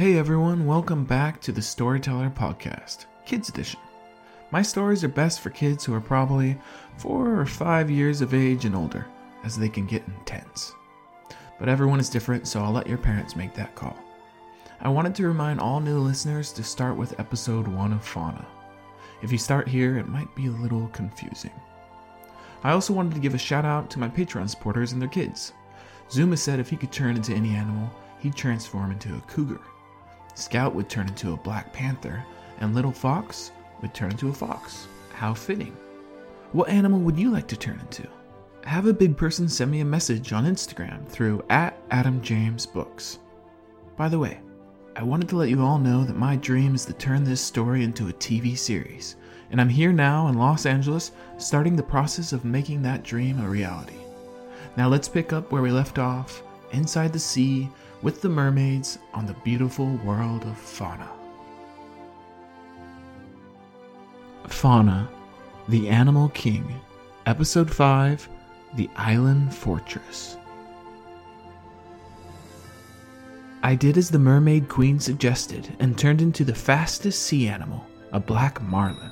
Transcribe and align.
Hey 0.00 0.16
everyone, 0.16 0.64
welcome 0.64 1.04
back 1.04 1.42
to 1.42 1.52
the 1.52 1.60
Storyteller 1.60 2.30
Podcast, 2.30 3.04
Kids 3.26 3.50
Edition. 3.50 3.80
My 4.50 4.62
stories 4.62 5.04
are 5.04 5.08
best 5.08 5.40
for 5.40 5.50
kids 5.50 5.84
who 5.84 5.92
are 5.92 6.00
probably 6.00 6.58
four 6.96 7.38
or 7.38 7.44
five 7.44 7.90
years 7.90 8.22
of 8.22 8.32
age 8.32 8.64
and 8.64 8.74
older, 8.74 9.04
as 9.44 9.58
they 9.58 9.68
can 9.68 9.84
get 9.84 10.08
intense. 10.08 10.72
But 11.58 11.68
everyone 11.68 12.00
is 12.00 12.08
different, 12.08 12.48
so 12.48 12.62
I'll 12.62 12.72
let 12.72 12.86
your 12.86 12.96
parents 12.96 13.36
make 13.36 13.52
that 13.52 13.74
call. 13.74 13.94
I 14.80 14.88
wanted 14.88 15.14
to 15.16 15.28
remind 15.28 15.60
all 15.60 15.80
new 15.80 15.98
listeners 15.98 16.50
to 16.52 16.62
start 16.62 16.96
with 16.96 17.20
episode 17.20 17.68
1 17.68 17.92
of 17.92 18.02
Fauna. 18.02 18.46
If 19.20 19.30
you 19.30 19.36
start 19.36 19.68
here, 19.68 19.98
it 19.98 20.08
might 20.08 20.34
be 20.34 20.46
a 20.46 20.62
little 20.62 20.88
confusing. 20.94 21.52
I 22.64 22.70
also 22.70 22.94
wanted 22.94 23.12
to 23.16 23.20
give 23.20 23.34
a 23.34 23.38
shout 23.38 23.66
out 23.66 23.90
to 23.90 23.98
my 23.98 24.08
Patreon 24.08 24.48
supporters 24.48 24.92
and 24.92 25.02
their 25.02 25.10
kids. 25.10 25.52
Zuma 26.10 26.38
said 26.38 26.58
if 26.58 26.70
he 26.70 26.78
could 26.78 26.90
turn 26.90 27.16
into 27.16 27.34
any 27.34 27.50
animal, 27.50 27.90
he'd 28.20 28.34
transform 28.34 28.92
into 28.92 29.14
a 29.14 29.20
cougar. 29.28 29.60
Scout 30.40 30.74
would 30.74 30.88
turn 30.88 31.08
into 31.08 31.32
a 31.32 31.36
black 31.36 31.72
panther, 31.72 32.24
and 32.60 32.74
Little 32.74 32.92
Fox 32.92 33.52
would 33.82 33.94
turn 33.94 34.12
into 34.12 34.28
a 34.28 34.32
fox. 34.32 34.86
How 35.12 35.34
fitting. 35.34 35.76
What 36.52 36.68
animal 36.68 36.98
would 37.00 37.18
you 37.18 37.30
like 37.30 37.46
to 37.48 37.56
turn 37.56 37.78
into? 37.80 38.08
Have 38.64 38.86
a 38.86 38.92
big 38.92 39.16
person 39.16 39.48
send 39.48 39.70
me 39.70 39.80
a 39.80 39.84
message 39.84 40.32
on 40.32 40.46
Instagram 40.46 41.06
through 41.06 41.44
at 41.50 41.88
AdamJamesBooks. 41.90 43.18
By 43.96 44.08
the 44.08 44.18
way, 44.18 44.40
I 44.96 45.02
wanted 45.02 45.28
to 45.28 45.36
let 45.36 45.48
you 45.48 45.62
all 45.62 45.78
know 45.78 46.04
that 46.04 46.16
my 46.16 46.36
dream 46.36 46.74
is 46.74 46.84
to 46.86 46.92
turn 46.94 47.22
this 47.22 47.40
story 47.40 47.84
into 47.84 48.08
a 48.08 48.12
TV 48.14 48.56
series, 48.56 49.16
and 49.50 49.60
I'm 49.60 49.68
here 49.68 49.92
now 49.92 50.28
in 50.28 50.38
Los 50.38 50.66
Angeles 50.66 51.12
starting 51.38 51.76
the 51.76 51.82
process 51.82 52.32
of 52.32 52.44
making 52.44 52.82
that 52.82 53.02
dream 53.02 53.40
a 53.40 53.48
reality. 53.48 53.98
Now 54.76 54.88
let's 54.88 55.08
pick 55.08 55.32
up 55.32 55.52
where 55.52 55.62
we 55.62 55.70
left 55.70 55.98
off, 55.98 56.42
inside 56.72 57.12
the 57.12 57.18
sea, 57.18 57.68
with 58.02 58.22
the 58.22 58.28
mermaids 58.28 58.98
on 59.12 59.26
the 59.26 59.34
beautiful 59.44 59.96
world 59.98 60.44
of 60.44 60.56
fauna. 60.56 61.08
Fauna, 64.48 65.08
the 65.68 65.88
Animal 65.88 66.30
King, 66.30 66.80
Episode 67.26 67.70
5 67.70 68.28
The 68.74 68.88
Island 68.96 69.54
Fortress. 69.54 70.36
I 73.62 73.74
did 73.74 73.98
as 73.98 74.08
the 74.08 74.18
Mermaid 74.18 74.68
Queen 74.68 74.98
suggested 74.98 75.76
and 75.78 75.98
turned 75.98 76.22
into 76.22 76.44
the 76.44 76.54
fastest 76.54 77.22
sea 77.22 77.48
animal, 77.48 77.86
a 78.12 78.18
black 78.18 78.62
marlin. 78.62 79.10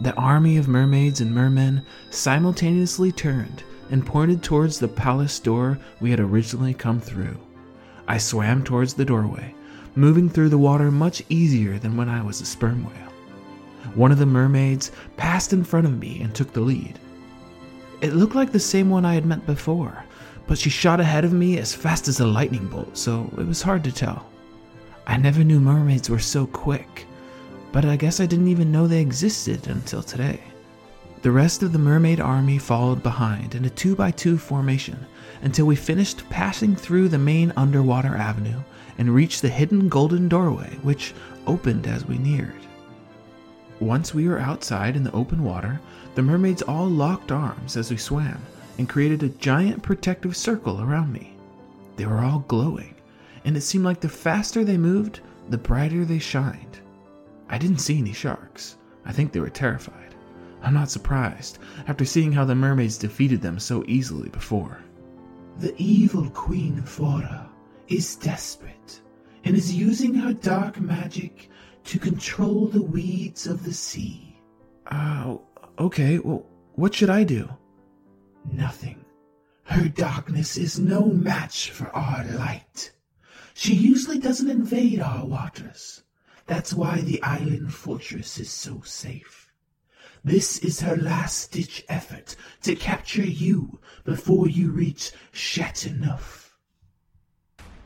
The 0.00 0.14
army 0.14 0.58
of 0.58 0.68
mermaids 0.68 1.22
and 1.22 1.34
mermen 1.34 1.86
simultaneously 2.10 3.10
turned 3.10 3.64
and 3.92 4.04
pointed 4.06 4.42
towards 4.42 4.78
the 4.78 4.88
palace 4.88 5.38
door 5.38 5.78
we 6.00 6.10
had 6.10 6.18
originally 6.18 6.72
come 6.74 6.98
through. 6.98 7.36
I 8.08 8.18
swam 8.18 8.64
towards 8.64 8.94
the 8.94 9.04
doorway, 9.04 9.54
moving 9.94 10.28
through 10.28 10.48
the 10.48 10.58
water 10.58 10.90
much 10.90 11.22
easier 11.28 11.78
than 11.78 11.96
when 11.96 12.08
I 12.08 12.22
was 12.22 12.40
a 12.40 12.46
sperm 12.46 12.84
whale. 12.84 13.12
One 13.94 14.10
of 14.10 14.18
the 14.18 14.26
mermaids 14.26 14.92
passed 15.18 15.52
in 15.52 15.62
front 15.62 15.86
of 15.86 15.98
me 15.98 16.22
and 16.22 16.34
took 16.34 16.52
the 16.52 16.60
lead. 16.60 16.98
It 18.00 18.14
looked 18.14 18.34
like 18.34 18.50
the 18.50 18.58
same 18.58 18.88
one 18.88 19.04
I 19.04 19.14
had 19.14 19.26
met 19.26 19.44
before, 19.44 20.04
but 20.46 20.58
she 20.58 20.70
shot 20.70 20.98
ahead 20.98 21.26
of 21.26 21.34
me 21.34 21.58
as 21.58 21.74
fast 21.74 22.08
as 22.08 22.18
a 22.18 22.26
lightning 22.26 22.66
bolt, 22.68 22.96
so 22.96 23.30
it 23.38 23.46
was 23.46 23.60
hard 23.60 23.84
to 23.84 23.92
tell. 23.92 24.26
I 25.06 25.18
never 25.18 25.44
knew 25.44 25.60
mermaids 25.60 26.08
were 26.08 26.18
so 26.18 26.46
quick, 26.46 27.06
but 27.72 27.84
I 27.84 27.96
guess 27.96 28.20
I 28.20 28.26
didn't 28.26 28.48
even 28.48 28.72
know 28.72 28.86
they 28.86 29.02
existed 29.02 29.68
until 29.68 30.02
today. 30.02 30.40
The 31.22 31.30
rest 31.30 31.62
of 31.62 31.70
the 31.70 31.78
mermaid 31.78 32.18
army 32.18 32.58
followed 32.58 33.00
behind 33.00 33.54
in 33.54 33.64
a 33.64 33.70
2 33.70 33.94
by 33.94 34.10
2 34.10 34.36
formation 34.36 35.06
until 35.42 35.66
we 35.66 35.76
finished 35.76 36.28
passing 36.30 36.74
through 36.74 37.08
the 37.10 37.18
main 37.18 37.52
underwater 37.56 38.16
avenue 38.16 38.58
and 38.98 39.14
reached 39.14 39.40
the 39.40 39.48
hidden 39.48 39.88
golden 39.88 40.28
doorway, 40.28 40.76
which 40.82 41.14
opened 41.46 41.86
as 41.86 42.04
we 42.04 42.18
neared. 42.18 42.66
Once 43.78 44.12
we 44.12 44.26
were 44.26 44.40
outside 44.40 44.96
in 44.96 45.04
the 45.04 45.12
open 45.12 45.44
water, 45.44 45.80
the 46.16 46.22
mermaids 46.22 46.62
all 46.62 46.88
locked 46.88 47.30
arms 47.30 47.76
as 47.76 47.88
we 47.88 47.96
swam 47.96 48.42
and 48.78 48.88
created 48.88 49.22
a 49.22 49.28
giant 49.28 49.80
protective 49.80 50.36
circle 50.36 50.82
around 50.82 51.12
me. 51.12 51.36
They 51.94 52.06
were 52.06 52.18
all 52.18 52.44
glowing, 52.48 52.96
and 53.44 53.56
it 53.56 53.60
seemed 53.60 53.84
like 53.84 54.00
the 54.00 54.08
faster 54.08 54.64
they 54.64 54.76
moved, 54.76 55.20
the 55.50 55.58
brighter 55.58 56.04
they 56.04 56.18
shined. 56.18 56.80
I 57.48 57.58
didn't 57.58 57.78
see 57.78 57.98
any 57.98 58.12
sharks. 58.12 58.76
I 59.04 59.12
think 59.12 59.30
they 59.30 59.40
were 59.40 59.50
terrified. 59.50 60.11
I'm 60.62 60.74
not 60.74 60.90
surprised, 60.90 61.58
after 61.88 62.04
seeing 62.04 62.32
how 62.32 62.44
the 62.44 62.54
mermaids 62.54 62.98
defeated 62.98 63.42
them 63.42 63.58
so 63.58 63.84
easily 63.86 64.28
before. 64.28 64.78
The 65.58 65.74
evil 65.76 66.30
Queen 66.30 66.82
Flora 66.82 67.50
is 67.88 68.16
desperate 68.16 69.00
and 69.44 69.56
is 69.56 69.74
using 69.74 70.14
her 70.14 70.32
dark 70.32 70.80
magic 70.80 71.50
to 71.84 71.98
control 71.98 72.68
the 72.68 72.82
weeds 72.82 73.46
of 73.46 73.64
the 73.64 73.72
sea. 73.72 74.36
Oh, 74.90 75.42
uh, 75.56 75.82
okay, 75.82 76.18
well, 76.18 76.46
what 76.74 76.94
should 76.94 77.10
I 77.10 77.24
do? 77.24 77.48
Nothing. 78.50 79.04
Her 79.64 79.88
darkness 79.88 80.56
is 80.56 80.78
no 80.78 81.06
match 81.06 81.70
for 81.70 81.88
our 81.94 82.24
light. 82.24 82.92
She 83.54 83.74
usually 83.74 84.18
doesn't 84.18 84.50
invade 84.50 85.00
our 85.00 85.24
waters. 85.24 86.02
That's 86.46 86.74
why 86.74 87.00
the 87.00 87.22
island 87.22 87.72
fortress 87.72 88.38
is 88.38 88.50
so 88.50 88.80
safe. 88.84 89.41
This 90.24 90.58
is 90.58 90.80
her 90.82 90.96
last 90.96 91.50
ditch 91.50 91.84
effort 91.88 92.36
to 92.62 92.76
capture 92.76 93.26
you 93.26 93.80
before 94.04 94.48
you 94.48 94.70
reach 94.70 95.10
Chateauneuf. 95.32 96.56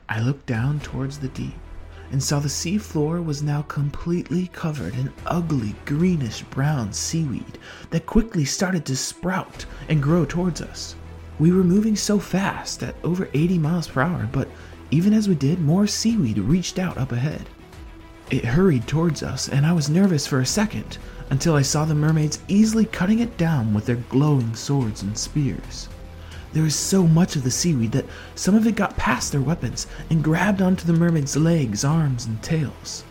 I 0.06 0.20
looked 0.20 0.44
down 0.44 0.80
towards 0.80 1.18
the 1.18 1.28
deep 1.28 1.54
and 2.10 2.22
saw 2.22 2.38
the 2.38 2.50
sea 2.50 2.76
floor 2.76 3.22
was 3.22 3.42
now 3.42 3.62
completely 3.62 4.48
covered 4.48 4.94
in 4.96 5.14
ugly 5.24 5.74
greenish 5.86 6.42
brown 6.50 6.92
seaweed 6.92 7.58
that 7.88 8.04
quickly 8.04 8.44
started 8.44 8.84
to 8.84 8.96
sprout 8.96 9.64
and 9.88 10.02
grow 10.02 10.26
towards 10.26 10.60
us. 10.60 10.94
We 11.38 11.52
were 11.52 11.64
moving 11.64 11.96
so 11.96 12.18
fast 12.18 12.82
at 12.82 12.96
over 13.02 13.30
80 13.32 13.56
miles 13.56 13.88
per 13.88 14.02
hour, 14.02 14.28
but 14.30 14.48
even 14.90 15.14
as 15.14 15.26
we 15.26 15.36
did, 15.36 15.58
more 15.60 15.86
seaweed 15.86 16.36
reached 16.36 16.78
out 16.78 16.98
up 16.98 17.12
ahead. 17.12 17.48
It 18.28 18.44
hurried 18.44 18.88
towards 18.88 19.22
us, 19.22 19.48
and 19.48 19.64
I 19.64 19.72
was 19.72 19.88
nervous 19.88 20.26
for 20.26 20.40
a 20.40 20.46
second 20.46 20.98
until 21.30 21.54
I 21.54 21.62
saw 21.62 21.84
the 21.84 21.94
mermaids 21.94 22.40
easily 22.48 22.84
cutting 22.84 23.20
it 23.20 23.36
down 23.36 23.72
with 23.72 23.86
their 23.86 23.96
glowing 23.96 24.56
swords 24.56 25.02
and 25.02 25.16
spears. 25.16 25.88
There 26.52 26.64
was 26.64 26.74
so 26.74 27.06
much 27.06 27.36
of 27.36 27.44
the 27.44 27.52
seaweed 27.52 27.92
that 27.92 28.06
some 28.34 28.56
of 28.56 28.66
it 28.66 28.74
got 28.74 28.96
past 28.96 29.30
their 29.30 29.40
weapons 29.40 29.86
and 30.10 30.24
grabbed 30.24 30.60
onto 30.60 30.86
the 30.86 30.92
mermaids' 30.92 31.36
legs, 31.36 31.84
arms, 31.84 32.26
and 32.26 32.42
tails. 32.42 33.04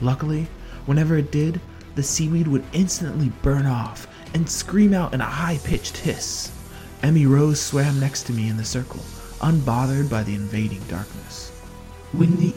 Luckily, 0.00 0.46
whenever 0.86 1.16
it 1.16 1.32
did, 1.32 1.60
the 1.96 2.02
seaweed 2.02 2.46
would 2.46 2.64
instantly 2.72 3.32
burn 3.42 3.66
off 3.66 4.06
and 4.32 4.48
scream 4.48 4.94
out 4.94 5.12
in 5.12 5.20
a 5.20 5.24
high 5.24 5.58
pitched 5.64 5.96
hiss. 5.96 6.52
Emmy 7.02 7.26
Rose 7.26 7.60
swam 7.60 7.98
next 7.98 8.24
to 8.24 8.32
me 8.32 8.48
in 8.48 8.56
the 8.56 8.64
circle, 8.64 9.02
unbothered 9.40 10.08
by 10.08 10.22
the 10.22 10.34
invading 10.34 10.82
darkness. 10.88 11.50
When 12.12 12.36
the 12.36 12.52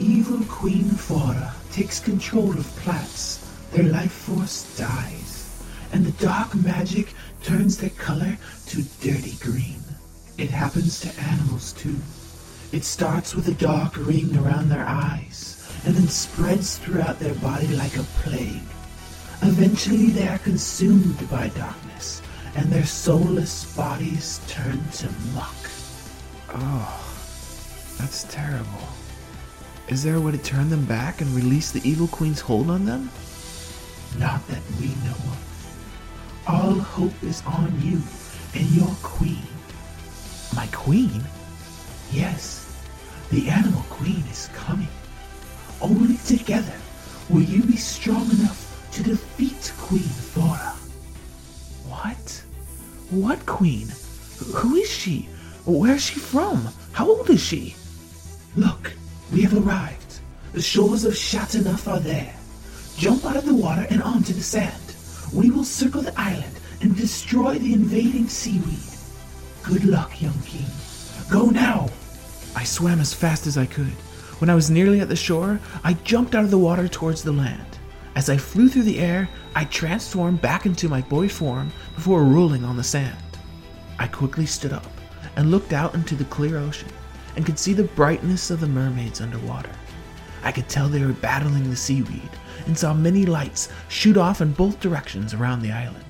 evil 1.10 1.36
takes 1.72 2.00
control 2.00 2.52
of 2.52 2.66
plants, 2.78 3.40
their 3.72 3.84
life 3.84 4.12
force 4.12 4.78
dies, 4.78 5.64
and 5.92 6.06
the 6.06 6.26
dark 6.26 6.56
magic 6.56 7.14
turns 7.44 7.78
their 7.78 7.90
color 7.92 8.38
to 8.68 8.84
dirty 9.02 9.36
green. 9.40 9.82
It 10.38 10.50
happens 10.50 11.00
to 11.02 11.22
animals 11.22 11.74
too. 11.74 11.98
It 12.72 12.84
starts 12.84 13.36
with 13.36 13.48
a 13.48 13.54
dark 13.54 13.98
ring 13.98 14.36
around 14.38 14.70
their 14.70 14.86
eyes, 14.86 15.70
and 15.86 15.96
then 15.96 16.08
spreads 16.08 16.78
throughout 16.78 17.20
their 17.20 17.36
body 17.36 17.68
like 17.68 17.98
a 17.98 18.04
plague. 18.24 18.62
Eventually 19.42 20.08
they 20.08 20.28
are 20.28 20.40
consumed 20.40 21.30
by 21.30 21.50
darkness, 21.50 22.22
and 22.56 22.72
their 22.72 22.86
soulless 22.86 23.76
bodies 23.76 24.40
turn 24.48 24.82
to 24.94 25.10
muck. 25.34 25.70
Oh, 26.50 27.16
that's 27.98 28.24
terrible. 28.24 28.88
Is 29.88 30.02
there 30.02 30.16
a 30.16 30.22
way 30.22 30.32
to 30.32 30.38
turn 30.40 30.70
them 30.70 30.84
back 30.86 31.22
and 31.22 31.30
release 31.36 31.72
the 31.72 31.88
evil 31.88 32.08
queen's 32.08 32.42
hold 32.42 32.72
on 32.72 32.86
them? 32.86 33.12
Not 34.18 34.46
that 34.48 34.62
we 34.80 34.88
know 35.06 35.12
of. 35.12 36.44
All 36.48 36.80
hope 36.80 37.24
is 37.24 37.44
on 37.46 37.72
you 37.82 38.02
and 38.56 38.68
your 38.72 38.96
queen. 39.04 39.46
My 40.56 40.68
queen? 40.72 41.24
Yes, 42.12 42.82
the 43.30 43.48
animal 43.50 43.84
queen 43.90 44.24
is 44.32 44.50
coming. 44.56 44.88
Only 45.82 46.18
together 46.18 46.74
will 47.30 47.44
you 47.44 47.62
be 47.64 47.78
strong 47.78 48.30
enough 48.32 48.90
to 48.94 49.04
defeat 49.04 49.72
Queen 49.78 50.00
Flora. 50.00 50.74
What? 51.88 52.44
What 53.12 53.46
queen? 53.46 53.90
Who 54.54 54.76
is 54.76 54.90
she? 54.90 55.30
Where's 55.66 56.04
she 56.04 56.20
from? 56.20 56.70
How 56.92 57.08
old 57.08 57.30
is 57.30 57.44
she? 57.44 57.76
Look, 58.56 58.94
we 59.36 59.42
have 59.42 59.68
arrived. 59.68 60.20
The 60.54 60.62
shores 60.62 61.04
of 61.04 61.14
Chateauneuf 61.14 61.90
are 61.90 62.00
there. 62.00 62.34
Jump 62.96 63.26
out 63.26 63.36
of 63.36 63.46
the 63.46 63.54
water 63.54 63.86
and 63.90 64.02
onto 64.02 64.32
the 64.32 64.42
sand. 64.42 64.82
We 65.34 65.52
will 65.52 65.66
circle 65.66 66.02
the 66.02 66.18
island 66.18 66.58
and 66.80 66.96
destroy 66.96 67.58
the 67.58 67.74
invading 67.74 68.30
seaweed. 68.30 68.80
Good 69.62 69.84
luck, 69.84 70.22
young 70.22 70.40
king. 70.46 70.66
Go 71.30 71.48
now. 71.48 71.90
I 72.56 72.64
swam 72.64 73.02
as 73.02 73.14
fast 73.14 73.46
as 73.46 73.58
I 73.58 73.66
could, 73.66 73.92
When 74.40 74.50
I 74.50 74.56
was 74.56 74.70
nearly 74.70 75.02
at 75.02 75.10
the 75.10 75.18
shore, 75.18 75.60
I 75.84 75.94
jumped 76.06 76.34
out 76.34 76.46
of 76.46 76.52
the 76.52 76.58
water 76.58 76.88
towards 76.88 77.22
the 77.22 77.34
land. 77.34 77.78
As 78.16 78.30
I 78.30 78.38
flew 78.38 78.70
through 78.70 78.84
the 78.84 79.00
air, 79.00 79.28
I 79.54 79.66
transformed 79.66 80.42
back 80.42 80.66
into 80.66 80.88
my 80.88 81.02
boy 81.02 81.28
form 81.28 81.74
before 81.96 82.24
rolling 82.24 82.64
on 82.64 82.78
the 82.78 82.84
sand. 82.86 83.18
I 84.00 84.08
quickly 84.08 84.46
stood 84.46 84.72
up 84.72 84.92
and 85.36 85.52
looked 85.52 85.74
out 85.74 85.94
into 85.94 86.16
the 86.16 86.26
clear 86.26 86.58
ocean 86.58 86.92
and 87.36 87.46
could 87.46 87.60
see 87.60 87.74
the 87.74 87.84
brightness 87.84 88.50
of 88.52 88.60
the 88.60 88.68
mermaids 88.68 89.22
underwater. 89.22 89.72
I 90.44 90.52
could 90.52 90.70
tell 90.70 90.88
they 90.88 91.04
were 91.04 91.14
battling 91.14 91.70
the 91.70 91.76
seaweed 91.76 92.30
and 92.66 92.78
saw 92.78 92.94
many 92.94 93.26
lights 93.26 93.70
shoot 93.88 94.18
off 94.18 94.42
in 94.42 94.54
both 94.54 94.80
directions 94.80 95.34
around 95.34 95.62
the 95.62 95.72
island. 95.72 96.06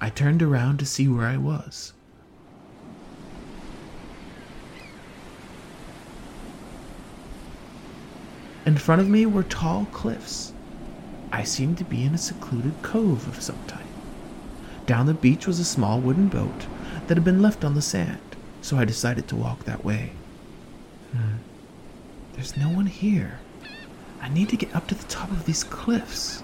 I 0.00 0.10
turned 0.10 0.42
around 0.42 0.78
to 0.78 0.86
see 0.86 1.08
where 1.08 1.26
I 1.26 1.36
was. 1.36 1.92
In 8.66 8.76
front 8.76 9.00
of 9.00 9.08
me 9.08 9.24
were 9.24 9.44
tall 9.44 9.86
cliffs. 9.92 10.52
I 11.32 11.42
seemed 11.42 11.78
to 11.78 11.84
be 11.84 12.04
in 12.04 12.14
a 12.14 12.18
secluded 12.18 12.74
cove 12.82 13.26
of 13.26 13.42
some 13.42 13.58
type. 13.66 13.80
Down 14.84 15.06
the 15.06 15.14
beach 15.14 15.46
was 15.46 15.58
a 15.58 15.64
small 15.64 16.00
wooden 16.00 16.28
boat 16.28 16.66
that 17.06 17.16
had 17.16 17.24
been 17.24 17.40
left 17.40 17.64
on 17.64 17.74
the 17.74 17.82
sand, 17.82 18.20
so 18.60 18.76
I 18.76 18.84
decided 18.84 19.26
to 19.28 19.36
walk 19.36 19.64
that 19.64 19.84
way. 19.84 20.12
Hmm. 21.12 21.36
There's 22.34 22.56
no 22.56 22.68
one 22.68 22.86
here. 22.86 23.40
I 24.20 24.28
need 24.28 24.48
to 24.50 24.56
get 24.56 24.74
up 24.74 24.86
to 24.88 24.94
the 24.94 25.04
top 25.04 25.30
of 25.30 25.44
these 25.44 25.64
cliffs. 25.64 26.42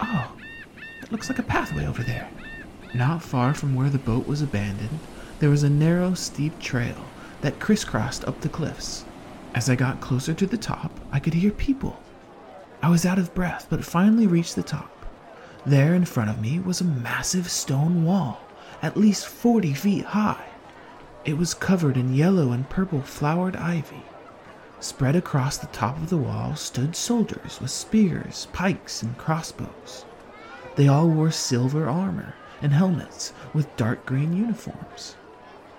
Oh, 0.00 0.32
it 1.02 1.12
looks 1.12 1.28
like 1.28 1.38
a 1.38 1.44
pathway 1.44 1.86
over 1.86 2.02
there. 2.02 2.28
Not 2.94 3.22
far 3.22 3.54
from 3.54 3.74
where 3.74 3.90
the 3.90 3.98
boat 3.98 4.26
was 4.26 4.42
abandoned, 4.42 4.98
there 5.38 5.50
was 5.50 5.62
a 5.62 5.70
narrow, 5.70 6.14
steep 6.14 6.58
trail 6.60 7.04
that 7.40 7.58
crisscrossed 7.58 8.24
up 8.26 8.40
the 8.40 8.48
cliffs. 8.48 9.04
As 9.54 9.68
I 9.68 9.74
got 9.74 10.00
closer 10.00 10.34
to 10.34 10.46
the 10.46 10.56
top, 10.56 10.92
I 11.10 11.18
could 11.20 11.34
hear 11.34 11.50
people. 11.50 12.00
I 12.82 12.88
was 12.88 13.04
out 13.04 13.18
of 13.18 13.34
breath, 13.34 13.66
but 13.68 13.84
finally 13.84 14.26
reached 14.26 14.56
the 14.56 14.62
top. 14.62 14.90
There 15.66 15.94
in 15.94 16.04
front 16.04 16.30
of 16.30 16.40
me 16.40 16.58
was 16.58 16.80
a 16.80 16.84
massive 16.84 17.50
stone 17.50 18.04
wall, 18.04 18.40
at 18.82 18.96
least 18.96 19.26
40 19.26 19.74
feet 19.74 20.04
high. 20.06 20.51
It 21.24 21.38
was 21.38 21.54
covered 21.54 21.96
in 21.96 22.14
yellow 22.14 22.50
and 22.50 22.68
purple 22.68 23.00
flowered 23.00 23.54
ivy. 23.54 24.02
Spread 24.80 25.14
across 25.14 25.56
the 25.56 25.68
top 25.68 25.96
of 25.98 26.10
the 26.10 26.16
wall 26.16 26.56
stood 26.56 26.96
soldiers 26.96 27.60
with 27.60 27.70
spears, 27.70 28.48
pikes, 28.52 29.02
and 29.02 29.16
crossbows. 29.16 30.04
They 30.74 30.88
all 30.88 31.08
wore 31.08 31.30
silver 31.30 31.88
armor 31.88 32.34
and 32.60 32.72
helmets 32.72 33.32
with 33.54 33.76
dark 33.76 34.04
green 34.04 34.36
uniforms. 34.36 35.14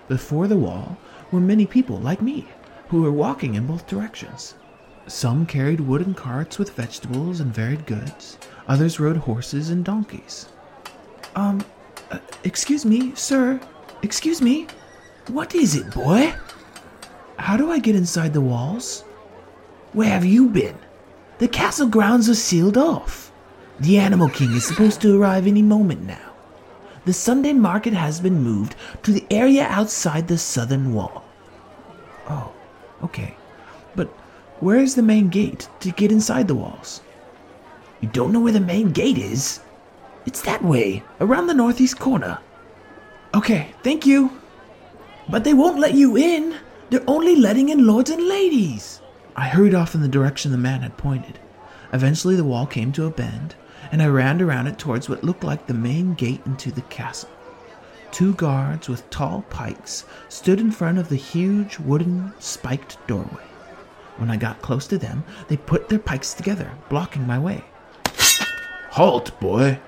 Before 0.08 0.48
the 0.48 0.56
wall 0.56 0.96
were 1.30 1.40
many 1.40 1.66
people 1.66 1.98
like 1.98 2.22
me 2.22 2.48
who 2.88 3.02
were 3.02 3.12
walking 3.12 3.54
in 3.54 3.66
both 3.66 3.86
directions. 3.86 4.54
Some 5.06 5.44
carried 5.44 5.80
wooden 5.80 6.14
carts 6.14 6.58
with 6.58 6.70
vegetables 6.70 7.40
and 7.40 7.52
varied 7.52 7.84
goods, 7.84 8.38
others 8.66 8.98
rode 8.98 9.18
horses 9.18 9.68
and 9.68 9.84
donkeys. 9.84 10.48
Um, 11.36 11.62
uh, 12.10 12.20
excuse 12.44 12.86
me, 12.86 13.14
sir. 13.14 13.60
Excuse 14.02 14.40
me. 14.40 14.66
What 15.28 15.54
is 15.54 15.74
it, 15.74 15.90
boy? 15.90 16.34
How 17.38 17.56
do 17.56 17.70
I 17.70 17.78
get 17.78 17.96
inside 17.96 18.34
the 18.34 18.42
walls? 18.42 19.02
Where 19.94 20.10
have 20.10 20.24
you 20.24 20.48
been? 20.48 20.76
The 21.38 21.48
castle 21.48 21.88
grounds 21.88 22.28
are 22.28 22.34
sealed 22.34 22.76
off. 22.76 23.32
The 23.80 23.98
Animal 23.98 24.28
King 24.28 24.52
is 24.52 24.66
supposed 24.66 25.00
to 25.00 25.18
arrive 25.18 25.46
any 25.46 25.62
moment 25.62 26.02
now. 26.02 26.32
The 27.06 27.12
Sunday 27.12 27.54
market 27.54 27.94
has 27.94 28.20
been 28.20 28.42
moved 28.42 28.76
to 29.02 29.12
the 29.12 29.24
area 29.30 29.64
outside 29.64 30.28
the 30.28 30.38
southern 30.38 30.94
wall. 30.94 31.24
Oh, 32.28 32.52
okay. 33.02 33.34
But 33.96 34.08
where 34.60 34.78
is 34.78 34.94
the 34.94 35.02
main 35.02 35.28
gate 35.28 35.68
to 35.80 35.90
get 35.90 36.12
inside 36.12 36.48
the 36.48 36.54
walls? 36.54 37.00
You 38.00 38.08
don't 38.08 38.32
know 38.32 38.40
where 38.40 38.52
the 38.52 38.60
main 38.60 38.90
gate 38.90 39.18
is? 39.18 39.60
It's 40.26 40.42
that 40.42 40.62
way, 40.62 41.02
around 41.20 41.46
the 41.46 41.54
northeast 41.54 41.98
corner. 41.98 42.38
Okay, 43.34 43.74
thank 43.82 44.06
you. 44.06 44.30
But 45.28 45.44
they 45.44 45.54
won't 45.54 45.78
let 45.78 45.94
you 45.94 46.16
in. 46.16 46.56
They're 46.90 47.02
only 47.06 47.36
letting 47.36 47.70
in 47.70 47.86
lords 47.86 48.10
and 48.10 48.28
ladies. 48.28 49.00
I 49.36 49.48
hurried 49.48 49.74
off 49.74 49.94
in 49.94 50.02
the 50.02 50.08
direction 50.08 50.52
the 50.52 50.58
man 50.58 50.82
had 50.82 50.96
pointed. 50.96 51.38
Eventually, 51.92 52.36
the 52.36 52.44
wall 52.44 52.66
came 52.66 52.92
to 52.92 53.06
a 53.06 53.10
bend, 53.10 53.54
and 53.90 54.02
I 54.02 54.06
ran 54.06 54.40
around 54.40 54.66
it 54.66 54.78
towards 54.78 55.08
what 55.08 55.24
looked 55.24 55.44
like 55.44 55.66
the 55.66 55.74
main 55.74 56.14
gate 56.14 56.42
into 56.44 56.70
the 56.70 56.82
castle. 56.82 57.30
Two 58.10 58.34
guards 58.34 58.88
with 58.88 59.08
tall 59.10 59.44
pikes 59.50 60.04
stood 60.28 60.60
in 60.60 60.70
front 60.70 60.98
of 60.98 61.08
the 61.08 61.16
huge 61.16 61.78
wooden 61.80 62.32
spiked 62.38 63.04
doorway. 63.08 63.42
When 64.18 64.30
I 64.30 64.36
got 64.36 64.62
close 64.62 64.86
to 64.88 64.98
them, 64.98 65.24
they 65.48 65.56
put 65.56 65.88
their 65.88 65.98
pikes 65.98 66.34
together, 66.34 66.70
blocking 66.88 67.26
my 67.26 67.38
way. 67.38 67.64
Halt, 68.90 69.38
boy! 69.40 69.80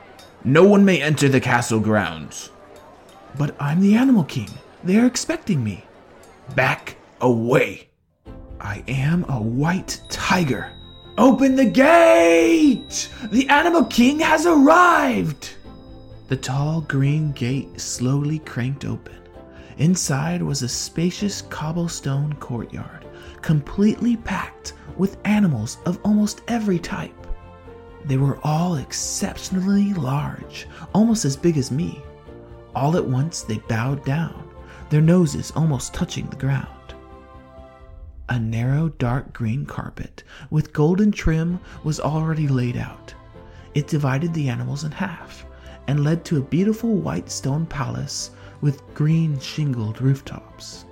No 0.42 0.64
one 0.64 0.84
may 0.84 1.00
enter 1.00 1.28
the 1.28 1.40
castle 1.40 1.78
grounds. 1.78 2.50
But 3.38 3.54
I'm 3.60 3.80
the 3.80 3.94
Animal 3.94 4.24
King. 4.24 4.50
They 4.86 4.98
are 4.98 5.06
expecting 5.06 5.64
me. 5.64 5.84
Back 6.54 6.94
away. 7.20 7.88
I 8.60 8.84
am 8.86 9.24
a 9.28 9.42
white 9.42 10.00
tiger. 10.08 10.70
Open 11.18 11.56
the 11.56 11.64
gate! 11.64 13.10
The 13.32 13.48
Animal 13.48 13.86
King 13.86 14.20
has 14.20 14.46
arrived! 14.46 15.56
The 16.28 16.36
tall 16.36 16.82
green 16.82 17.32
gate 17.32 17.80
slowly 17.80 18.38
cranked 18.38 18.84
open. 18.84 19.18
Inside 19.78 20.40
was 20.40 20.62
a 20.62 20.68
spacious 20.68 21.42
cobblestone 21.42 22.34
courtyard, 22.34 23.06
completely 23.42 24.16
packed 24.18 24.74
with 24.96 25.18
animals 25.24 25.78
of 25.84 25.98
almost 26.04 26.42
every 26.46 26.78
type. 26.78 27.26
They 28.04 28.18
were 28.18 28.38
all 28.44 28.76
exceptionally 28.76 29.94
large, 29.94 30.68
almost 30.94 31.24
as 31.24 31.36
big 31.36 31.56
as 31.56 31.72
me. 31.72 32.00
All 32.76 32.96
at 32.96 33.04
once 33.04 33.40
they 33.42 33.58
bowed 33.66 34.04
down, 34.04 34.45
their 34.90 35.00
noses 35.00 35.52
almost 35.56 35.94
touching 35.94 36.26
the 36.26 36.36
ground. 36.36 36.68
A 38.28 38.38
narrow 38.38 38.88
dark 38.88 39.32
green 39.32 39.64
carpet 39.66 40.24
with 40.50 40.72
golden 40.72 41.12
trim 41.12 41.60
was 41.84 42.00
already 42.00 42.48
laid 42.48 42.76
out. 42.76 43.14
It 43.74 43.86
divided 43.86 44.34
the 44.34 44.48
animals 44.48 44.84
in 44.84 44.90
half 44.90 45.46
and 45.86 46.02
led 46.02 46.24
to 46.24 46.38
a 46.38 46.42
beautiful 46.42 46.96
white 46.96 47.30
stone 47.30 47.66
palace 47.66 48.30
with 48.60 48.82
green 48.94 49.38
shingled 49.38 50.00
rooftops. 50.00 50.84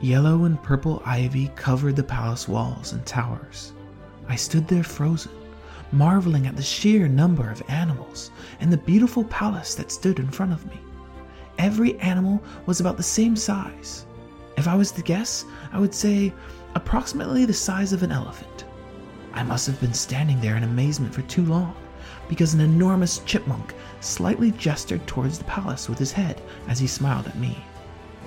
Yellow 0.00 0.44
and 0.44 0.62
purple 0.62 1.02
ivy 1.06 1.50
covered 1.56 1.96
the 1.96 2.02
palace 2.02 2.46
walls 2.46 2.92
and 2.92 3.04
towers. 3.06 3.72
I 4.28 4.36
stood 4.36 4.68
there 4.68 4.84
frozen, 4.84 5.32
marveling 5.90 6.46
at 6.46 6.56
the 6.56 6.62
sheer 6.62 7.08
number 7.08 7.50
of 7.50 7.62
animals 7.68 8.30
and 8.60 8.72
the 8.72 8.76
beautiful 8.76 9.24
palace 9.24 9.74
that 9.76 9.90
stood 9.90 10.18
in 10.18 10.28
front 10.28 10.52
of 10.52 10.66
me. 10.66 10.78
Every 11.58 11.98
animal 11.98 12.40
was 12.66 12.78
about 12.78 12.96
the 12.96 13.02
same 13.02 13.34
size. 13.34 14.06
If 14.56 14.68
I 14.68 14.76
was 14.76 14.92
to 14.92 15.02
guess, 15.02 15.44
I 15.72 15.80
would 15.80 15.92
say 15.92 16.32
approximately 16.76 17.44
the 17.44 17.52
size 17.52 17.92
of 17.92 18.04
an 18.04 18.12
elephant. 18.12 18.64
I 19.32 19.42
must 19.42 19.66
have 19.66 19.80
been 19.80 19.92
standing 19.92 20.40
there 20.40 20.56
in 20.56 20.62
amazement 20.62 21.12
for 21.12 21.22
too 21.22 21.44
long, 21.44 21.74
because 22.28 22.54
an 22.54 22.60
enormous 22.60 23.18
chipmunk 23.20 23.74
slightly 24.00 24.52
gestured 24.52 25.04
towards 25.08 25.38
the 25.38 25.44
palace 25.44 25.88
with 25.88 25.98
his 25.98 26.12
head 26.12 26.40
as 26.68 26.78
he 26.78 26.86
smiled 26.86 27.26
at 27.26 27.38
me. 27.38 27.58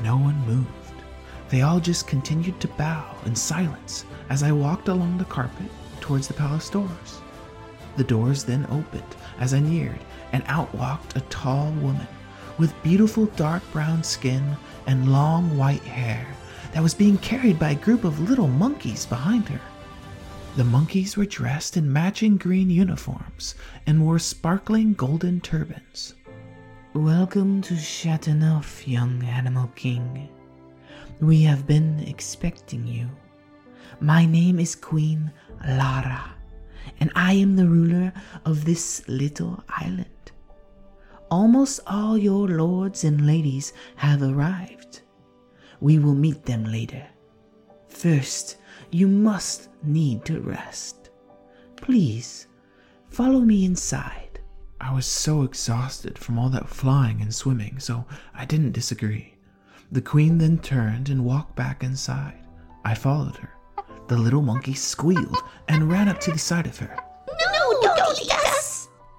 No 0.04 0.18
one 0.18 0.46
moved. 0.46 0.68
They 1.50 1.62
all 1.62 1.80
just 1.80 2.08
continued 2.08 2.60
to 2.60 2.68
bow 2.68 3.16
in 3.26 3.36
silence 3.36 4.04
as 4.30 4.44
I 4.44 4.52
walked 4.52 4.90
along 4.90 5.18
the 5.18 5.26
carpet 5.26 5.72
towards 6.02 6.28
the 6.28 6.34
palace 6.34 6.70
doors. 6.70 7.22
The 7.96 8.04
doors 8.04 8.44
then 8.44 8.66
opened 8.70 9.16
as 9.40 9.54
I 9.54 9.60
neared, 9.60 10.00
and 10.34 10.44
out 10.48 10.74
walked 10.76 11.16
a 11.16 11.22
tall 11.22 11.72
woman 11.74 12.08
with 12.62 12.84
beautiful 12.84 13.26
dark 13.36 13.64
brown 13.74 14.04
skin 14.04 14.56
and 14.86 15.12
long 15.12 15.58
white 15.58 15.82
hair 15.82 16.28
that 16.74 16.84
was 16.84 16.94
being 16.94 17.18
carried 17.18 17.58
by 17.58 17.72
a 17.72 17.76
group 17.76 18.04
of 18.04 18.30
little 18.30 18.48
monkeys 18.48 19.04
behind 19.04 19.50
her. 19.50 19.60
The 20.58 20.64
monkeys 20.64 21.18
were 21.18 21.26
dressed 21.26 21.76
in 21.76 21.92
matching 21.92 22.38
green 22.38 22.70
uniforms 22.70 23.56
and 23.88 24.06
wore 24.06 24.20
sparkling 24.20 24.94
golden 24.94 25.42
turbans. 25.42 26.14
Welcome 26.94 27.64
to 27.64 27.76
Chateauneuf, 27.76 28.88
young 28.88 29.24
Animal 29.24 29.72
King. 29.76 30.30
We 31.20 31.42
have 31.42 31.66
been 31.66 32.02
expecting 32.02 32.86
you. 32.86 33.10
My 34.00 34.24
name 34.28 34.60
is 34.60 34.76
Queen 34.76 35.32
Lara, 35.68 36.36
and 37.00 37.12
I 37.16 37.34
am 37.34 37.56
the 37.56 37.68
ruler 37.68 38.14
of 38.46 38.66
this 38.66 39.02
little 39.08 39.64
island. 39.68 40.06
Almost 41.32 41.80
all 41.88 42.18
your 42.18 42.50
lords 42.50 43.06
and 43.06 43.26
ladies 43.26 43.72
have 43.96 44.22
arrived. 44.22 45.02
We 45.80 45.98
will 45.98 46.14
meet 46.14 46.44
them 46.44 46.66
later. 46.66 47.08
First, 47.88 48.58
you 48.92 49.08
must 49.08 49.70
need 49.82 50.26
to 50.26 50.42
rest. 50.42 51.10
Please, 51.78 52.48
follow 53.08 53.40
me 53.40 53.64
inside. 53.64 54.42
I 54.82 54.94
was 54.94 55.06
so 55.06 55.44
exhausted 55.44 56.18
from 56.20 56.38
all 56.38 56.50
that 56.50 56.68
flying 56.68 57.22
and 57.22 57.34
swimming, 57.34 57.80
so 57.80 58.06
I 58.34 58.44
didn't 58.44 58.74
disagree. 58.74 59.36
The 59.90 60.02
queen 60.02 60.38
then 60.38 60.58
turned 60.58 61.08
and 61.08 61.24
walked 61.24 61.56
back 61.56 61.82
inside. 61.82 62.46
I 62.84 62.94
followed 62.94 63.38
her. 63.38 63.54
The 64.10 64.18
little 64.18 64.42
monkey 64.42 64.74
squealed 64.74 65.38
and 65.70 65.90
ran 65.90 66.10
up 66.10 66.20
to 66.22 66.32
the 66.34 66.40
side 66.40 66.68
of 66.68 66.78
her. 66.80 66.98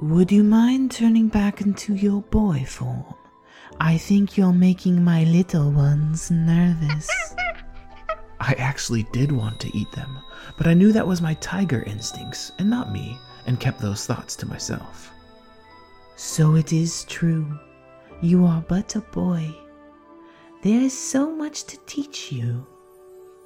Would 0.03 0.33
you 0.33 0.43
mind 0.43 0.91
turning 0.91 1.29
back 1.29 1.61
into 1.61 1.95
your 1.95 2.23
boy 2.23 2.65
form? 2.67 3.05
I 3.79 3.97
think 3.97 4.37
you're 4.37 4.53
making 4.53 5.05
my 5.05 5.23
little 5.23 5.71
ones 5.71 6.29
nervous. 6.29 7.09
I 8.41 8.55
actually 8.59 9.05
did 9.13 9.31
want 9.31 9.61
to 9.61 9.79
eat 9.79 9.93
them, 9.93 10.19
but 10.59 10.67
I 10.67 10.75
knew 10.75 10.91
that 10.91 11.07
was 11.07 11.23
my 11.23 11.35
tiger 11.35 11.85
instincts 11.85 12.51
and 12.59 12.69
not 12.69 12.91
me, 12.91 13.17
and 13.47 13.61
kept 13.61 13.81
those 13.81 14.05
thoughts 14.05 14.35
to 14.37 14.47
myself. 14.47 15.13
So 16.17 16.57
it 16.57 16.73
is 16.73 17.05
true. 17.05 17.57
You 18.21 18.45
are 18.45 18.65
but 18.67 18.97
a 18.97 19.03
boy. 19.03 19.55
There 20.65 20.81
is 20.81 20.99
so 20.99 21.31
much 21.31 21.63
to 21.67 21.79
teach 21.87 22.33
you. 22.33 22.67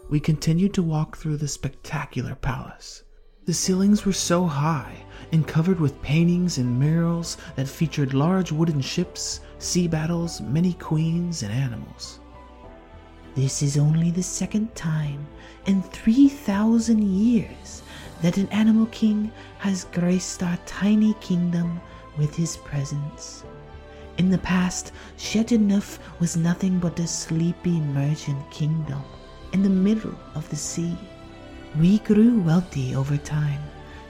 We 0.08 0.20
continued 0.20 0.72
to 0.72 0.82
walk 0.82 1.18
through 1.18 1.36
the 1.36 1.48
spectacular 1.48 2.34
palace. 2.34 3.02
The 3.46 3.54
ceilings 3.54 4.04
were 4.04 4.12
so 4.12 4.44
high 4.44 5.04
and 5.30 5.46
covered 5.46 5.78
with 5.78 6.02
paintings 6.02 6.58
and 6.58 6.80
murals 6.80 7.36
that 7.54 7.68
featured 7.68 8.12
large 8.12 8.50
wooden 8.50 8.80
ships, 8.80 9.38
sea 9.60 9.86
battles, 9.86 10.40
many 10.40 10.72
queens, 10.72 11.44
and 11.44 11.52
animals. 11.52 12.18
This 13.36 13.62
is 13.62 13.78
only 13.78 14.10
the 14.10 14.22
second 14.24 14.74
time 14.74 15.24
in 15.66 15.80
3,000 15.80 17.00
years 17.04 17.84
that 18.20 18.36
an 18.36 18.48
animal 18.48 18.86
king 18.86 19.30
has 19.58 19.84
graced 19.92 20.42
our 20.42 20.58
tiny 20.66 21.14
kingdom 21.20 21.80
with 22.18 22.34
his 22.34 22.56
presence. 22.56 23.44
In 24.18 24.28
the 24.28 24.38
past, 24.38 24.90
Chateauneuf 25.18 26.00
was 26.18 26.36
nothing 26.36 26.80
but 26.80 26.98
a 26.98 27.06
sleepy 27.06 27.78
merchant 27.78 28.50
kingdom 28.50 29.04
in 29.52 29.62
the 29.62 29.70
middle 29.70 30.18
of 30.34 30.48
the 30.50 30.56
sea. 30.56 30.98
We 31.80 31.98
grew 31.98 32.40
wealthy 32.40 32.94
over 32.94 33.18
time, 33.18 33.60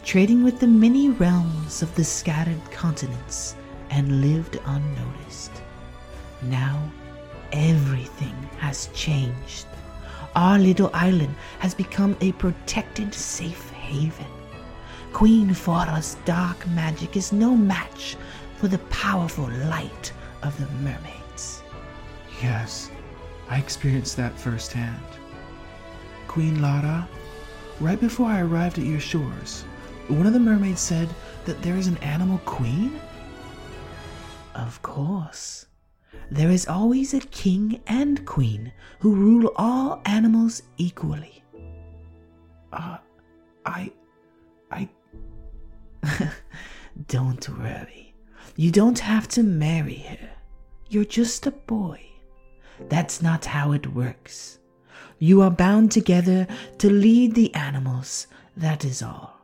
trading 0.04 0.44
with 0.44 0.60
the 0.60 0.68
many 0.68 1.08
realms 1.08 1.82
of 1.82 1.92
the 1.96 2.04
scattered 2.04 2.70
continents, 2.70 3.56
and 3.90 4.20
lived 4.20 4.60
unnoticed. 4.66 5.50
Now, 6.42 6.88
everything 7.50 8.36
has 8.58 8.88
changed. 8.94 9.66
Our 10.36 10.60
little 10.60 10.90
island 10.94 11.34
has 11.58 11.74
become 11.74 12.16
a 12.20 12.30
protected 12.32 13.12
safe 13.12 13.70
haven. 13.70 14.26
Queen 15.12 15.52
Flora's 15.52 16.18
dark 16.24 16.64
magic 16.68 17.16
is 17.16 17.32
no 17.32 17.56
match 17.56 18.16
for 18.58 18.68
the 18.68 18.78
powerful 18.90 19.48
light 19.48 20.12
of 20.42 20.56
the 20.58 20.70
mermaids. 20.84 21.62
Yes, 22.40 22.92
I 23.48 23.58
experienced 23.58 24.16
that 24.18 24.38
firsthand. 24.38 25.02
Queen 26.28 26.62
Lara, 26.62 27.08
right 27.80 28.00
before 28.00 28.26
I 28.26 28.40
arrived 28.40 28.78
at 28.78 28.84
your 28.84 29.00
shores, 29.00 29.62
one 30.08 30.26
of 30.26 30.32
the 30.32 30.40
mermaids 30.40 30.80
said 30.80 31.08
that 31.44 31.60
there 31.62 31.76
is 31.76 31.86
an 31.86 31.98
animal 31.98 32.38
queen? 32.44 33.00
Of 34.54 34.80
course. 34.82 35.66
There 36.30 36.50
is 36.50 36.66
always 36.66 37.12
a 37.14 37.20
king 37.20 37.80
and 37.86 38.24
queen 38.24 38.72
who 39.00 39.14
rule 39.14 39.52
all 39.56 40.00
animals 40.06 40.62
equally. 40.76 41.42
Uh, 42.72 42.98
I. 43.64 43.92
I. 44.70 44.88
don't 47.08 47.48
worry. 47.58 48.14
You 48.56 48.70
don't 48.70 48.98
have 48.98 49.28
to 49.28 49.42
marry 49.42 49.98
her. 49.98 50.30
You're 50.88 51.04
just 51.04 51.46
a 51.46 51.50
boy. 51.50 52.00
That's 52.88 53.22
not 53.22 53.44
how 53.44 53.72
it 53.72 53.86
works. 53.92 54.58
You 55.18 55.40
are 55.42 55.50
bound 55.50 55.90
together 55.90 56.46
to 56.78 56.90
lead 56.90 57.34
the 57.34 57.54
animals, 57.54 58.26
that 58.56 58.84
is 58.84 59.02
all. 59.02 59.40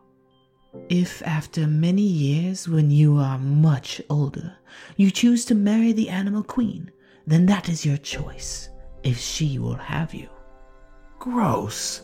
If 0.88 1.22
after 1.22 1.66
many 1.66 2.02
years, 2.02 2.68
when 2.68 2.90
you 2.90 3.16
are 3.18 3.38
much 3.38 4.00
older, 4.10 4.56
you 4.96 5.10
choose 5.10 5.44
to 5.46 5.54
marry 5.54 5.92
the 5.92 6.08
animal 6.08 6.42
queen, 6.42 6.90
then 7.26 7.46
that 7.46 7.68
is 7.68 7.86
your 7.86 7.98
choice, 7.98 8.68
if 9.02 9.18
she 9.18 9.58
will 9.58 9.74
have 9.74 10.12
you. 10.12 10.28
Gross. 11.18 12.02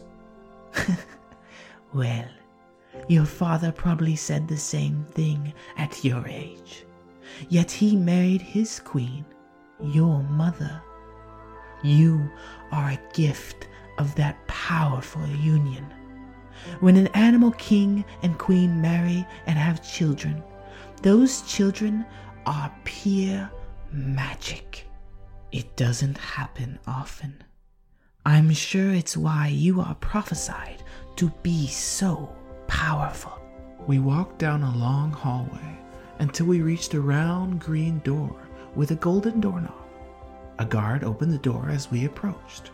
well, 1.95 2.29
your 3.09 3.25
father 3.25 3.73
probably 3.73 4.17
said 4.17 4.49
the 4.49 4.57
same 4.57 5.05
thing 5.13 5.53
at 5.77 6.05
your 6.05 6.27
age. 6.27 6.85
Yet 7.49 7.71
he 7.71 7.97
married 7.97 8.43
his 8.43 8.81
queen, 8.81 9.25
your 9.81 10.23
mother. 10.23 10.83
You 11.83 12.31
are 12.73 12.91
a 12.91 13.13
gift 13.13 13.69
of 13.99 14.15
that 14.17 14.47
powerful 14.47 15.27
union. 15.27 15.87
When 16.81 16.97
an 16.97 17.09
animal 17.09 17.53
king 17.53 18.05
and 18.23 18.39
queen 18.39 18.81
marry 18.81 19.27
and 19.47 19.59
have 19.59 19.89
children, 19.89 20.43
those 21.03 21.43
children 21.43 22.05
are 22.47 22.75
pure 22.85 23.51
magic. 23.93 24.87
It 25.53 25.77
doesn't 25.77 26.19
happen 26.19 26.79
often. 26.87 27.43
I'm 28.27 28.53
sure 28.53 28.93
it's 28.93 29.17
why 29.17 29.49
you 29.49 29.81
are 29.81 29.95
prophesied 29.95 30.83
to 31.17 31.31
be 31.43 31.67
so 31.67 32.35
powerful. 32.67 33.41
We 33.87 33.99
walked 33.99 34.39
down 34.39 34.63
a 34.63 34.77
long 34.77 35.13
hallway 35.13 35.79
until 36.19 36.47
we 36.47 36.61
reached 36.61 36.95
a 36.95 37.01
round 37.01 37.61
green 37.61 38.01
door 38.01 38.37
with 38.75 38.91
a 38.91 38.97
golden 38.97 39.41
doorknob. 39.41 39.88
A 40.59 40.65
guard 40.65 41.05
opened 41.05 41.33
the 41.33 41.39
door 41.39 41.69
as 41.71 41.91
we 41.91 42.05
approached. 42.05 42.73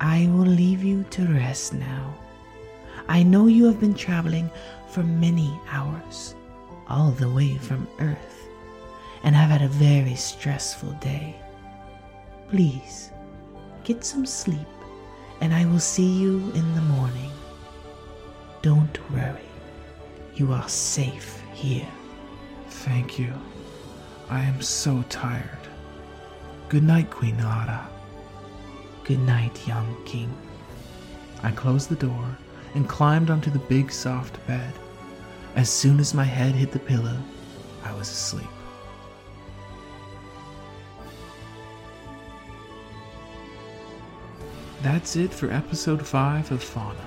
I 0.00 0.28
will 0.32 0.46
leave 0.46 0.82
you 0.82 1.04
to 1.10 1.26
rest 1.26 1.72
now. 1.72 2.14
I 3.08 3.22
know 3.22 3.46
you 3.46 3.66
have 3.66 3.78
been 3.78 3.94
traveling 3.94 4.50
for 4.88 5.02
many 5.02 5.60
hours, 5.70 6.34
all 6.88 7.10
the 7.10 7.30
way 7.30 7.56
from 7.58 7.86
Earth, 8.00 8.48
and 9.22 9.36
have 9.36 9.50
had 9.50 9.62
a 9.62 9.68
very 9.68 10.16
stressful 10.16 10.92
day. 10.94 11.36
Please, 12.48 13.10
get 13.84 14.04
some 14.04 14.26
sleep, 14.26 14.66
and 15.40 15.54
I 15.54 15.66
will 15.66 15.80
see 15.80 16.10
you 16.20 16.50
in 16.54 16.74
the 16.74 16.82
morning. 16.82 17.30
Don't 18.62 18.98
worry, 19.12 19.48
you 20.34 20.52
are 20.52 20.68
safe 20.68 21.40
here. 21.52 21.88
Thank 22.68 23.18
you. 23.18 23.32
I 24.30 24.40
am 24.40 24.60
so 24.62 25.04
tired. 25.08 25.68
Good 26.74 26.82
night, 26.82 27.08
Queen 27.08 27.38
Lara. 27.38 27.88
Good 29.04 29.20
night, 29.20 29.64
young 29.64 29.96
king. 30.04 30.36
I 31.44 31.52
closed 31.52 31.88
the 31.88 31.94
door 31.94 32.36
and 32.74 32.88
climbed 32.88 33.30
onto 33.30 33.48
the 33.48 33.60
big 33.60 33.92
soft 33.92 34.44
bed. 34.48 34.72
As 35.54 35.70
soon 35.70 36.00
as 36.00 36.14
my 36.14 36.24
head 36.24 36.56
hit 36.56 36.72
the 36.72 36.80
pillow, 36.80 37.16
I 37.84 37.92
was 37.94 38.10
asleep. 38.10 38.48
That's 44.82 45.14
it 45.14 45.32
for 45.32 45.52
episode 45.52 46.04
5 46.04 46.50
of 46.50 46.60
Fauna. 46.60 47.06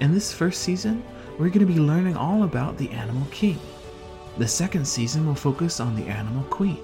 In 0.00 0.14
this 0.14 0.32
first 0.32 0.62
season, 0.62 1.04
we're 1.32 1.50
going 1.50 1.66
to 1.66 1.66
be 1.66 1.78
learning 1.78 2.16
all 2.16 2.44
about 2.44 2.78
the 2.78 2.88
Animal 2.92 3.26
King. 3.30 3.60
The 4.38 4.48
second 4.48 4.88
season 4.88 5.26
will 5.26 5.34
focus 5.34 5.78
on 5.78 5.94
the 5.94 6.06
Animal 6.06 6.44
Queen. 6.44 6.80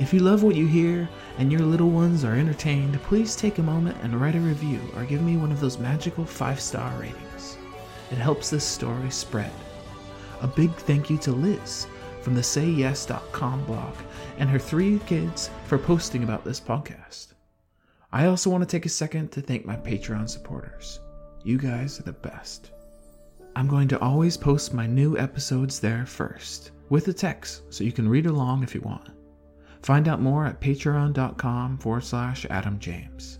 If 0.00 0.14
you 0.14 0.20
love 0.20 0.42
what 0.42 0.56
you 0.56 0.66
hear 0.66 1.10
and 1.36 1.52
your 1.52 1.60
little 1.60 1.90
ones 1.90 2.24
are 2.24 2.34
entertained, 2.34 2.98
please 3.02 3.36
take 3.36 3.58
a 3.58 3.62
moment 3.62 3.98
and 4.02 4.18
write 4.18 4.34
a 4.34 4.40
review 4.40 4.80
or 4.96 5.04
give 5.04 5.20
me 5.20 5.36
one 5.36 5.52
of 5.52 5.60
those 5.60 5.76
magical 5.76 6.24
five 6.24 6.58
star 6.58 6.90
ratings. 6.98 7.58
It 8.10 8.16
helps 8.16 8.48
this 8.48 8.64
story 8.64 9.10
spread. 9.10 9.52
A 10.40 10.46
big 10.46 10.72
thank 10.72 11.10
you 11.10 11.18
to 11.18 11.32
Liz 11.32 11.86
from 12.22 12.34
the 12.34 12.40
SayYes.com 12.40 13.66
blog 13.66 13.94
and 14.38 14.48
her 14.48 14.58
three 14.58 15.00
kids 15.00 15.50
for 15.66 15.76
posting 15.76 16.24
about 16.24 16.46
this 16.46 16.60
podcast. 16.60 17.34
I 18.10 18.24
also 18.24 18.48
want 18.48 18.62
to 18.62 18.76
take 18.76 18.86
a 18.86 18.88
second 18.88 19.30
to 19.32 19.42
thank 19.42 19.66
my 19.66 19.76
Patreon 19.76 20.30
supporters. 20.30 21.00
You 21.44 21.58
guys 21.58 22.00
are 22.00 22.04
the 22.04 22.12
best. 22.12 22.70
I'm 23.54 23.68
going 23.68 23.88
to 23.88 24.00
always 24.00 24.38
post 24.38 24.72
my 24.72 24.86
new 24.86 25.18
episodes 25.18 25.78
there 25.78 26.06
first, 26.06 26.70
with 26.88 27.04
the 27.04 27.12
text, 27.12 27.64
so 27.68 27.84
you 27.84 27.92
can 27.92 28.08
read 28.08 28.24
along 28.24 28.62
if 28.62 28.74
you 28.74 28.80
want. 28.80 29.10
Find 29.82 30.08
out 30.08 30.20
more 30.20 30.46
at 30.46 30.60
patreon.com 30.60 31.78
forward 31.78 32.04
slash 32.04 32.46
Adam 32.50 32.78
James. 32.78 33.38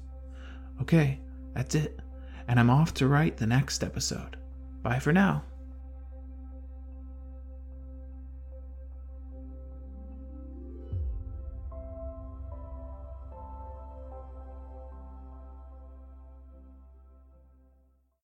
Okay, 0.81 1.21
that's 1.55 1.75
it, 1.75 2.01
and 2.49 2.59
I'm 2.59 2.71
off 2.71 2.95
to 2.95 3.09
write 3.09 3.37
the 3.37 3.47
next 3.47 3.85
episode. 3.85 4.37
Bye 4.83 4.99
for 4.99 5.13
now. 5.13 5.45